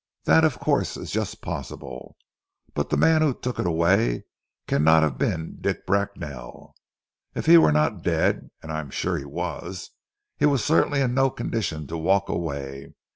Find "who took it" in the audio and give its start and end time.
3.21-3.67